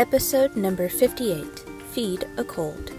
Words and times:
Episode 0.00 0.56
number 0.56 0.88
58 0.88 1.58
Feed 1.90 2.26
a 2.38 2.42
Cold. 2.42 2.90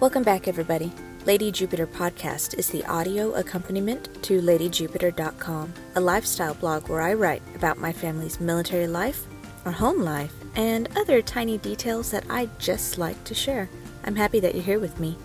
Welcome 0.00 0.24
back, 0.24 0.48
everybody. 0.48 0.90
Lady 1.26 1.52
Jupiter 1.52 1.86
Podcast 1.86 2.58
is 2.58 2.66
the 2.66 2.84
audio 2.86 3.34
accompaniment 3.34 4.08
to 4.24 4.40
LadyJupiter.com, 4.40 5.72
a 5.94 6.00
lifestyle 6.00 6.54
blog 6.54 6.88
where 6.88 7.02
I 7.02 7.14
write 7.14 7.42
about 7.54 7.78
my 7.78 7.92
family's 7.92 8.40
military 8.40 8.88
life, 8.88 9.28
our 9.64 9.70
home 9.70 10.00
life, 10.00 10.34
and 10.56 10.88
other 10.96 11.22
tiny 11.22 11.56
details 11.56 12.10
that 12.10 12.24
I 12.28 12.48
just 12.58 12.98
like 12.98 13.22
to 13.22 13.32
share. 13.32 13.68
I'm 14.02 14.16
happy 14.16 14.40
that 14.40 14.56
you're 14.56 14.64
here 14.64 14.80
with 14.80 14.98
me. 14.98 15.16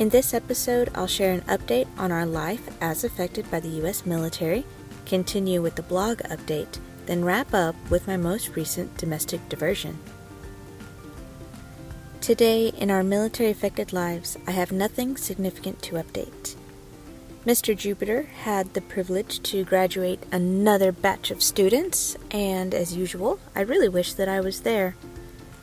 In 0.00 0.08
this 0.08 0.34
episode, 0.34 0.90
I'll 0.96 1.06
share 1.06 1.32
an 1.32 1.42
update 1.42 1.86
on 1.98 2.10
our 2.10 2.26
life 2.26 2.68
as 2.80 3.04
affected 3.04 3.48
by 3.48 3.60
the 3.60 3.76
U.S. 3.82 4.04
military, 4.04 4.66
continue 5.06 5.62
with 5.62 5.76
the 5.76 5.84
blog 5.84 6.18
update, 6.22 6.80
then 7.06 7.24
wrap 7.24 7.52
up 7.52 7.74
with 7.90 8.06
my 8.06 8.16
most 8.16 8.56
recent 8.56 8.96
domestic 8.96 9.48
diversion. 9.48 9.98
Today, 12.20 12.68
in 12.68 12.90
our 12.90 13.02
military 13.02 13.50
affected 13.50 13.92
lives, 13.92 14.36
I 14.46 14.52
have 14.52 14.70
nothing 14.70 15.16
significant 15.16 15.82
to 15.82 15.96
update. 15.96 16.54
Mr. 17.44 17.76
Jupiter 17.76 18.22
had 18.22 18.72
the 18.72 18.80
privilege 18.80 19.42
to 19.42 19.64
graduate 19.64 20.22
another 20.30 20.92
batch 20.92 21.32
of 21.32 21.42
students, 21.42 22.16
and 22.30 22.72
as 22.72 22.96
usual, 22.96 23.40
I 23.56 23.62
really 23.62 23.88
wish 23.88 24.14
that 24.14 24.28
I 24.28 24.40
was 24.40 24.60
there. 24.60 24.94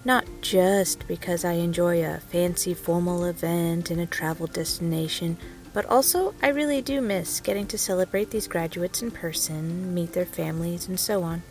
Not 0.04 0.26
just 0.42 1.08
because 1.08 1.46
I 1.46 1.54
enjoy 1.54 2.04
a 2.04 2.20
fancy 2.20 2.74
formal 2.74 3.24
event 3.24 3.92
in 3.92 4.00
a 4.00 4.06
travel 4.06 4.48
destination, 4.48 5.38
but 5.74 5.86
also 5.86 6.34
I 6.42 6.50
really 6.50 6.82
do 6.82 7.02
miss 7.02 7.40
getting 7.40 7.68
to 7.68 7.78
celebrate 7.78 8.32
these 8.32 8.48
graduates 8.48 9.02
in 9.02 9.12
person, 9.12 9.94
meet 9.94 10.14
their 10.14 10.26
families, 10.26 10.88
and 10.88 11.00
so 11.00 11.24
on. 11.24 11.44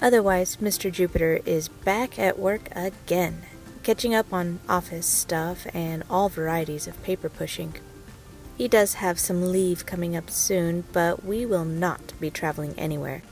Otherwise, 0.00 0.56
Mr. 0.56 0.92
Jupiter 0.92 1.40
is 1.46 1.68
back 1.68 2.18
at 2.18 2.38
work 2.38 2.68
again, 2.72 3.42
catching 3.82 4.14
up 4.14 4.32
on 4.32 4.60
office 4.68 5.06
stuff 5.06 5.66
and 5.72 6.04
all 6.10 6.28
varieties 6.28 6.86
of 6.86 7.02
paper 7.02 7.28
pushing. 7.28 7.74
He 8.58 8.68
does 8.68 8.94
have 8.94 9.18
some 9.18 9.52
leave 9.52 9.86
coming 9.86 10.16
up 10.16 10.30
soon, 10.30 10.84
but 10.92 11.24
we 11.24 11.44
will 11.44 11.64
not 11.64 12.12
be 12.20 12.30
traveling 12.30 12.74
anywhere. 12.78 13.22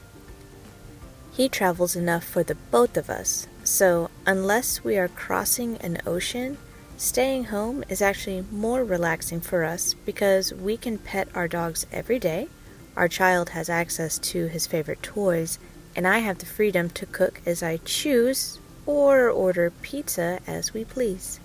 He 1.32 1.48
travels 1.48 1.97
enough 1.97 2.24
for 2.24 2.42
the 2.42 2.54
both 2.54 2.97
of 2.97 3.10
us, 3.10 3.48
so 3.64 4.10
unless 4.26 4.84
we 4.84 4.97
are 4.97 5.08
crossing 5.08 5.78
an 5.78 6.00
ocean, 6.06 6.58
staying 6.97 7.45
home 7.45 7.84
is 7.89 8.00
actually 8.00 8.45
more 8.50 8.84
relaxing 8.84 9.41
for 9.41 9.64
us 9.64 9.95
because 10.05 10.53
we 10.53 10.77
can 10.77 10.98
pet 10.98 11.28
our 11.34 11.48
dogs 11.48 11.87
every 11.92 12.19
day, 12.19 12.48
our 12.97 13.09
child 13.09 13.50
has 13.50 13.69
access 13.69 14.19
to 14.19 14.47
his 14.47 14.67
favorite 14.67 15.03
toys, 15.03 15.59
and 15.97 16.06
I 16.06 16.19
have 16.19 16.39
the 16.39 16.47
freedom 16.47 16.91
to 16.91 17.06
cook 17.06 17.41
as 17.45 17.62
I 17.62 17.78
choose 17.78 18.59
or 18.87 19.28
order 19.28 19.70
pizza 19.83 20.41
as 20.47 20.72
we 20.72 20.84
please. 20.84 21.41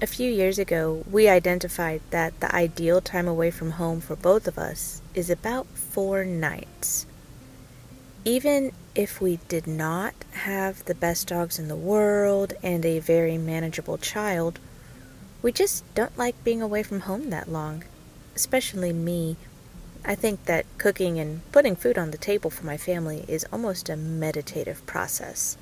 A 0.00 0.06
few 0.06 0.30
years 0.30 0.58
ago, 0.58 1.04
we 1.08 1.28
identified 1.28 2.00
that 2.10 2.40
the 2.40 2.52
ideal 2.52 3.00
time 3.00 3.28
away 3.28 3.52
from 3.52 3.72
home 3.72 4.00
for 4.00 4.16
both 4.16 4.48
of 4.48 4.58
us 4.58 5.00
is 5.14 5.30
about 5.30 5.66
four 5.68 6.24
nights. 6.24 7.06
Even 8.24 8.70
if 8.94 9.20
we 9.20 9.40
did 9.48 9.66
not 9.66 10.14
have 10.32 10.84
the 10.84 10.94
best 10.94 11.26
dogs 11.26 11.58
in 11.58 11.66
the 11.66 11.74
world 11.74 12.52
and 12.62 12.84
a 12.84 13.00
very 13.00 13.36
manageable 13.36 13.98
child, 13.98 14.60
we 15.42 15.50
just 15.50 15.82
don't 15.96 16.16
like 16.16 16.44
being 16.44 16.62
away 16.62 16.84
from 16.84 17.00
home 17.00 17.30
that 17.30 17.50
long. 17.50 17.82
Especially 18.36 18.92
me. 18.92 19.36
I 20.04 20.14
think 20.14 20.44
that 20.44 20.66
cooking 20.78 21.18
and 21.18 21.40
putting 21.50 21.74
food 21.74 21.98
on 21.98 22.12
the 22.12 22.18
table 22.18 22.48
for 22.48 22.64
my 22.64 22.76
family 22.76 23.24
is 23.26 23.46
almost 23.52 23.88
a 23.88 23.96
meditative 23.96 24.86
process. 24.86 25.56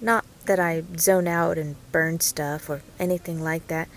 Not 0.00 0.26
that 0.44 0.60
I 0.60 0.84
zone 0.98 1.28
out 1.28 1.56
and 1.56 1.76
burn 1.90 2.20
stuff 2.20 2.68
or 2.68 2.82
anything 2.98 3.42
like 3.42 3.68
that, 3.68 3.88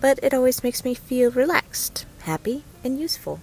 but 0.00 0.20
it 0.22 0.32
always 0.32 0.62
makes 0.62 0.84
me 0.84 0.94
feel 0.94 1.32
relaxed, 1.32 2.06
happy, 2.20 2.62
and 2.84 3.00
useful. 3.00 3.40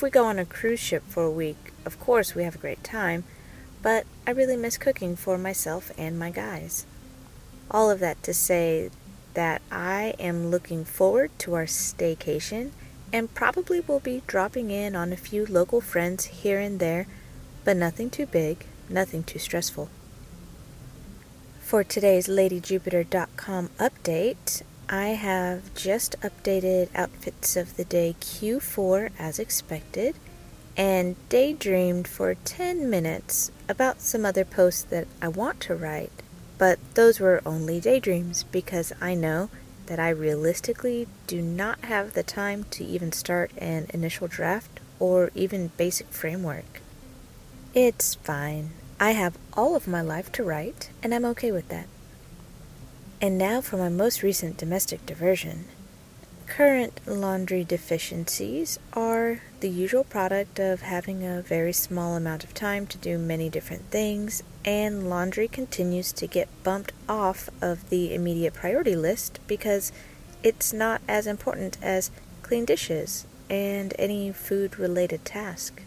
If 0.00 0.04
we 0.04 0.08
go 0.08 0.24
on 0.24 0.38
a 0.38 0.46
cruise 0.46 0.80
ship 0.80 1.02
for 1.08 1.24
a 1.24 1.30
week, 1.30 1.74
of 1.84 2.00
course, 2.00 2.34
we 2.34 2.42
have 2.44 2.54
a 2.54 2.64
great 2.64 2.82
time, 2.82 3.24
but 3.82 4.06
I 4.26 4.30
really 4.30 4.56
miss 4.56 4.78
cooking 4.78 5.14
for 5.14 5.36
myself 5.36 5.92
and 5.98 6.18
my 6.18 6.30
guys. 6.30 6.86
All 7.70 7.90
of 7.90 8.00
that 8.00 8.22
to 8.22 8.32
say 8.32 8.88
that 9.34 9.60
I 9.70 10.14
am 10.18 10.50
looking 10.50 10.86
forward 10.86 11.32
to 11.40 11.52
our 11.52 11.66
staycation 11.66 12.70
and 13.12 13.34
probably 13.34 13.80
will 13.80 14.00
be 14.00 14.22
dropping 14.26 14.70
in 14.70 14.96
on 14.96 15.12
a 15.12 15.18
few 15.18 15.44
local 15.44 15.82
friends 15.82 16.24
here 16.24 16.58
and 16.58 16.80
there, 16.80 17.06
but 17.62 17.76
nothing 17.76 18.08
too 18.08 18.24
big, 18.24 18.64
nothing 18.88 19.22
too 19.22 19.38
stressful. 19.38 19.90
For 21.60 21.84
today's 21.84 22.26
LadyJupiter.com 22.26 23.68
update, 23.78 24.62
I 24.92 25.10
have 25.10 25.72
just 25.76 26.20
updated 26.20 26.88
outfits 26.96 27.56
of 27.56 27.76
the 27.76 27.84
day 27.84 28.16
Q4 28.20 29.10
as 29.20 29.38
expected 29.38 30.16
and 30.76 31.14
daydreamed 31.28 32.08
for 32.08 32.34
10 32.34 32.90
minutes 32.90 33.52
about 33.68 34.00
some 34.00 34.26
other 34.26 34.44
posts 34.44 34.82
that 34.82 35.06
I 35.22 35.28
want 35.28 35.60
to 35.60 35.76
write, 35.76 36.10
but 36.58 36.80
those 36.94 37.20
were 37.20 37.40
only 37.46 37.78
daydreams 37.78 38.42
because 38.42 38.92
I 39.00 39.14
know 39.14 39.48
that 39.86 40.00
I 40.00 40.08
realistically 40.08 41.06
do 41.28 41.40
not 41.40 41.84
have 41.84 42.14
the 42.14 42.24
time 42.24 42.64
to 42.72 42.84
even 42.84 43.12
start 43.12 43.52
an 43.58 43.86
initial 43.94 44.26
draft 44.26 44.80
or 44.98 45.30
even 45.36 45.70
basic 45.76 46.08
framework. 46.08 46.80
It's 47.74 48.16
fine. 48.16 48.70
I 48.98 49.12
have 49.12 49.38
all 49.52 49.76
of 49.76 49.86
my 49.86 50.02
life 50.02 50.32
to 50.32 50.42
write, 50.42 50.90
and 51.00 51.14
I'm 51.14 51.24
okay 51.26 51.52
with 51.52 51.68
that. 51.68 51.86
And 53.22 53.36
now 53.36 53.60
for 53.60 53.76
my 53.76 53.90
most 53.90 54.22
recent 54.22 54.56
domestic 54.56 55.04
diversion. 55.04 55.66
Current 56.46 57.00
laundry 57.06 57.64
deficiencies 57.64 58.78
are 58.94 59.42
the 59.60 59.68
usual 59.68 60.04
product 60.04 60.58
of 60.58 60.80
having 60.80 61.22
a 61.24 61.42
very 61.42 61.72
small 61.74 62.16
amount 62.16 62.44
of 62.44 62.54
time 62.54 62.86
to 62.86 62.96
do 62.96 63.18
many 63.18 63.50
different 63.50 63.90
things, 63.90 64.42
and 64.64 65.10
laundry 65.10 65.48
continues 65.48 66.12
to 66.12 66.26
get 66.26 66.48
bumped 66.64 66.92
off 67.10 67.50
of 67.60 67.90
the 67.90 68.14
immediate 68.14 68.54
priority 68.54 68.96
list 68.96 69.38
because 69.46 69.92
it's 70.42 70.72
not 70.72 71.02
as 71.06 71.26
important 71.26 71.76
as 71.82 72.10
clean 72.42 72.64
dishes 72.64 73.26
and 73.50 73.92
any 73.98 74.32
food 74.32 74.78
related 74.78 75.26
task. 75.26 75.82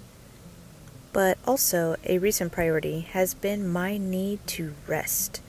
But 1.11 1.39
also, 1.47 1.95
a 2.05 2.19
recent 2.19 2.51
priority 2.51 3.01
has 3.01 3.33
been 3.33 3.67
my 3.67 3.97
need 3.97 4.45
to 4.47 4.75
rest. 4.87 5.41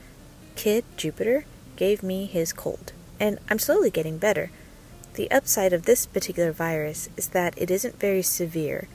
Kid 0.57 0.85
Jupiter 0.97 1.45
gave 1.77 2.03
me 2.03 2.27
his 2.27 2.53
cold, 2.53 2.93
and 3.19 3.39
I'm 3.49 3.59
slowly 3.59 3.91
getting 3.91 4.19
better 4.19 4.51
the 5.15 5.31
upside 5.31 5.73
of 5.73 5.85
this 5.85 6.07
particular 6.07 6.51
virus 6.51 7.09
is 7.17 7.29
that 7.29 7.55
it 7.57 7.71
isn't 7.71 8.01
very 8.01 8.23
severe. 8.23 8.89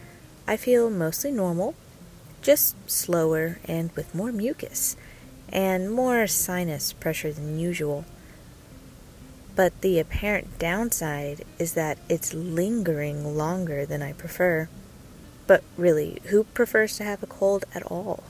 I 0.47 0.57
feel 0.57 0.89
mostly 0.89 1.31
normal, 1.31 1.75
just 2.41 2.75
slower 2.89 3.59
and 3.65 3.91
with 3.93 4.13
more 4.13 4.31
mucus, 4.31 4.97
and 5.47 5.89
more 5.89 6.27
sinus 6.27 6.91
pressure 6.93 7.31
than 7.31 7.59
usual. 7.59 8.03
But 9.55 9.79
the 9.81 9.99
apparent 9.99 10.59
downside 10.59 11.45
is 11.57 11.73
that 11.73 11.97
it's 12.07 12.33
lingering 12.33 13.37
longer 13.37 13.85
than 13.85 14.01
I 14.01 14.13
prefer. 14.13 14.67
But 15.47 15.63
really, 15.77 16.19
who 16.25 16.43
prefers 16.43 16.97
to 16.97 17.03
have 17.03 17.23
a 17.23 17.27
cold 17.27 17.65
at 17.73 17.83
all? 17.83 18.23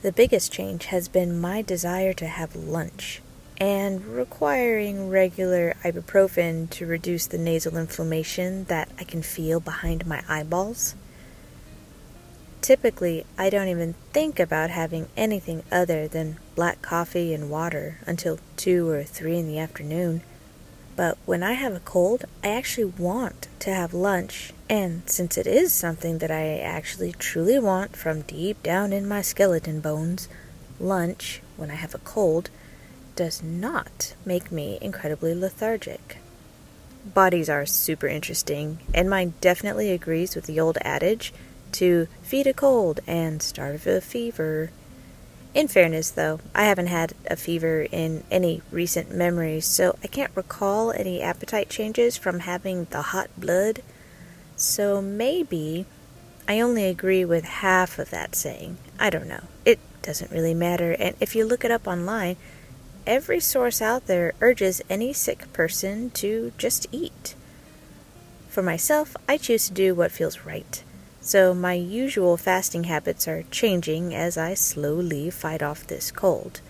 The 0.00 0.12
biggest 0.12 0.52
change 0.52 0.86
has 0.86 1.08
been 1.08 1.40
my 1.40 1.60
desire 1.60 2.12
to 2.14 2.26
have 2.28 2.54
lunch 2.54 3.20
and 3.60 4.06
requiring 4.06 5.08
regular 5.10 5.74
ibuprofen 5.82 6.70
to 6.70 6.86
reduce 6.86 7.26
the 7.26 7.36
nasal 7.36 7.76
inflammation 7.76 8.62
that 8.66 8.88
I 8.96 9.02
can 9.02 9.22
feel 9.22 9.58
behind 9.58 10.06
my 10.06 10.22
eyeballs. 10.28 10.94
Typically, 12.60 13.26
I 13.36 13.50
don't 13.50 13.66
even 13.66 13.94
think 14.12 14.38
about 14.38 14.70
having 14.70 15.08
anything 15.16 15.64
other 15.72 16.06
than 16.06 16.38
black 16.54 16.80
coffee 16.80 17.34
and 17.34 17.50
water 17.50 17.98
until 18.06 18.38
2 18.56 18.88
or 18.88 19.02
3 19.02 19.36
in 19.36 19.48
the 19.48 19.58
afternoon. 19.58 20.22
But 20.98 21.16
when 21.26 21.44
I 21.44 21.52
have 21.52 21.74
a 21.74 21.90
cold, 21.94 22.24
I 22.42 22.48
actually 22.48 22.92
want 22.98 23.46
to 23.60 23.72
have 23.72 23.94
lunch. 23.94 24.52
And 24.68 25.08
since 25.08 25.38
it 25.38 25.46
is 25.46 25.72
something 25.72 26.18
that 26.18 26.32
I 26.32 26.58
actually 26.58 27.12
truly 27.12 27.56
want 27.56 27.94
from 27.94 28.22
deep 28.22 28.64
down 28.64 28.92
in 28.92 29.06
my 29.06 29.22
skeleton 29.22 29.78
bones, 29.78 30.28
lunch, 30.80 31.40
when 31.56 31.70
I 31.70 31.76
have 31.76 31.94
a 31.94 31.98
cold, 31.98 32.50
does 33.14 33.44
not 33.44 34.14
make 34.26 34.50
me 34.50 34.76
incredibly 34.80 35.36
lethargic. 35.36 36.18
Bodies 37.14 37.48
are 37.48 37.64
super 37.64 38.08
interesting, 38.08 38.80
and 38.92 39.08
mine 39.08 39.34
definitely 39.40 39.92
agrees 39.92 40.34
with 40.34 40.46
the 40.46 40.58
old 40.58 40.78
adage 40.82 41.32
to 41.74 42.08
feed 42.22 42.48
a 42.48 42.52
cold 42.52 42.98
and 43.06 43.40
starve 43.40 43.86
a 43.86 44.00
fever. 44.00 44.70
In 45.54 45.66
fairness, 45.66 46.10
though, 46.10 46.40
I 46.54 46.64
haven't 46.64 46.88
had 46.88 47.14
a 47.26 47.36
fever 47.36 47.86
in 47.90 48.22
any 48.30 48.62
recent 48.70 49.12
memory, 49.14 49.60
so 49.60 49.96
I 50.04 50.06
can't 50.06 50.30
recall 50.34 50.92
any 50.92 51.22
appetite 51.22 51.70
changes 51.70 52.16
from 52.16 52.40
having 52.40 52.84
the 52.90 53.02
hot 53.02 53.30
blood. 53.36 53.82
So 54.56 55.00
maybe 55.00 55.86
I 56.46 56.60
only 56.60 56.84
agree 56.84 57.24
with 57.24 57.44
half 57.44 57.98
of 57.98 58.10
that 58.10 58.34
saying. 58.34 58.76
I 58.98 59.10
don't 59.10 59.26
know. 59.26 59.44
It 59.64 59.78
doesn't 60.02 60.30
really 60.30 60.54
matter, 60.54 60.92
and 60.92 61.16
if 61.18 61.34
you 61.34 61.44
look 61.44 61.64
it 61.64 61.70
up 61.70 61.86
online, 61.86 62.36
every 63.06 63.40
source 63.40 63.80
out 63.80 64.06
there 64.06 64.34
urges 64.40 64.82
any 64.90 65.12
sick 65.12 65.52
person 65.52 66.10
to 66.10 66.52
just 66.58 66.86
eat. 66.92 67.34
For 68.48 68.62
myself, 68.62 69.16
I 69.28 69.38
choose 69.38 69.68
to 69.68 69.74
do 69.74 69.94
what 69.94 70.12
feels 70.12 70.40
right. 70.40 70.82
So 71.28 71.52
my 71.52 71.74
usual 71.74 72.38
fasting 72.38 72.84
habits 72.84 73.28
are 73.28 73.44
changing 73.50 74.14
as 74.14 74.38
I 74.38 74.54
slowly 74.54 75.28
fight 75.28 75.62
off 75.62 75.86
this 75.86 76.10
cold. 76.10 76.62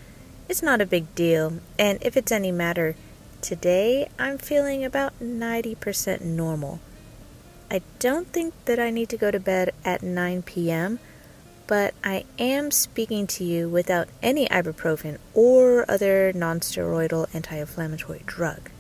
It's 0.49 0.65
not 0.65 0.81
a 0.81 0.95
big 0.95 1.15
deal, 1.15 1.61
and 1.79 2.01
if 2.03 2.17
it's 2.17 2.33
any 2.33 2.51
matter, 2.51 2.97
today 3.41 4.09
I'm 4.19 4.37
feeling 4.37 4.85
about 4.85 5.13
90% 5.23 6.23
normal. 6.23 6.81
I 7.71 7.83
don't 8.01 8.33
think 8.33 8.53
that 8.65 8.81
I 8.81 8.91
need 8.91 9.09
to 9.11 9.17
go 9.17 9.31
to 9.31 9.39
bed 9.39 9.73
at 9.85 10.03
9 10.03 10.43
p.m., 10.43 10.99
but 11.69 11.95
I 12.03 12.25
am 12.41 12.73
speaking 12.73 13.29
to 13.29 13.45
you 13.45 13.69
without 13.69 14.09
any 14.25 14.49
ibuprofen 14.49 15.19
or 15.35 15.89
other 15.89 16.33
nonsteroidal 16.33 17.33
anti 17.33 17.59
inflammatory 17.59 18.25
drug. 18.27 18.71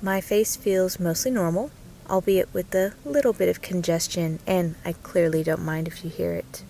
My 0.00 0.20
face 0.20 0.54
feels 0.54 1.00
mostly 1.00 1.32
normal, 1.32 1.72
albeit 2.08 2.52
with 2.52 2.74
a 2.74 2.94
little 3.04 3.32
bit 3.32 3.48
of 3.48 3.62
congestion, 3.62 4.38
and 4.46 4.74
I 4.84 4.92
clearly 4.92 5.42
don't 5.42 5.64
mind 5.64 5.88
if 5.88 6.04
you 6.04 6.10
hear 6.10 6.32
it. 6.32 6.62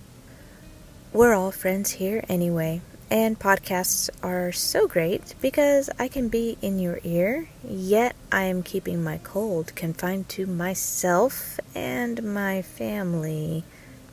We're 1.13 1.33
all 1.33 1.51
friends 1.51 1.91
here 1.91 2.23
anyway, 2.27 2.81
and 3.09 3.39
podcasts 3.39 4.09
are 4.23 4.51
so 4.51 4.87
great 4.87 5.35
because 5.39 5.89
I 5.99 6.07
can 6.07 6.27
be 6.27 6.57
in 6.61 6.79
your 6.79 6.99
ear, 7.03 7.49
yet 7.63 8.15
I 8.31 8.43
am 8.43 8.63
keeping 8.63 9.03
my 9.03 9.19
cold 9.19 9.75
confined 9.75 10.27
to 10.29 10.45
myself 10.45 11.59
and 11.73 12.21
my 12.23 12.61
family. 12.61 13.63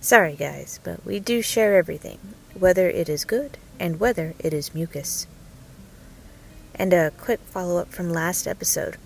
Sorry, 0.00 0.34
guys, 0.34 0.78
but 0.84 1.04
we 1.06 1.20
do 1.20 1.42
share 1.42 1.76
everything, 1.76 2.18
whether 2.58 2.88
it 2.88 3.08
is 3.08 3.24
good 3.24 3.58
and 3.80 3.98
whether 3.98 4.34
it 4.38 4.52
is 4.52 4.74
mucus. 4.74 5.26
And 6.74 6.92
a 6.92 7.10
quick 7.12 7.40
follow 7.40 7.78
up 7.78 7.92
from 7.92 8.10
last 8.12 8.46
episode. 8.46 8.96